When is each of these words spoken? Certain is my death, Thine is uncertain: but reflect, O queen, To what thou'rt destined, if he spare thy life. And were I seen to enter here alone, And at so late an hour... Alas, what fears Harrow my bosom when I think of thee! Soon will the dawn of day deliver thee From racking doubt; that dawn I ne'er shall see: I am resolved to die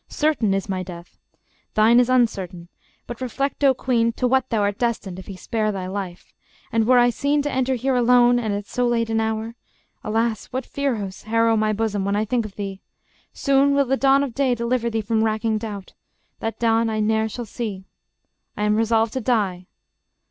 Certain 0.09 0.51
is 0.55 0.67
my 0.67 0.81
death, 0.81 1.19
Thine 1.75 1.99
is 1.99 2.09
uncertain: 2.09 2.69
but 3.05 3.21
reflect, 3.21 3.63
O 3.63 3.75
queen, 3.75 4.11
To 4.13 4.25
what 4.27 4.49
thou'rt 4.49 4.79
destined, 4.79 5.19
if 5.19 5.27
he 5.27 5.35
spare 5.35 5.71
thy 5.71 5.85
life. 5.85 6.33
And 6.71 6.87
were 6.87 6.97
I 6.97 7.11
seen 7.11 7.43
to 7.43 7.51
enter 7.51 7.75
here 7.75 7.93
alone, 7.93 8.39
And 8.39 8.51
at 8.55 8.65
so 8.65 8.87
late 8.87 9.11
an 9.11 9.21
hour... 9.21 9.53
Alas, 10.03 10.47
what 10.47 10.65
fears 10.65 11.21
Harrow 11.25 11.55
my 11.55 11.71
bosom 11.71 12.03
when 12.03 12.15
I 12.15 12.25
think 12.25 12.45
of 12.45 12.55
thee! 12.55 12.81
Soon 13.31 13.75
will 13.75 13.85
the 13.85 13.95
dawn 13.95 14.23
of 14.23 14.33
day 14.33 14.55
deliver 14.55 14.89
thee 14.89 15.01
From 15.01 15.23
racking 15.23 15.59
doubt; 15.59 15.93
that 16.39 16.57
dawn 16.57 16.89
I 16.89 16.99
ne'er 16.99 17.29
shall 17.29 17.45
see: 17.45 17.85
I 18.57 18.63
am 18.63 18.77
resolved 18.77 19.13
to 19.13 19.21
die 19.21 19.67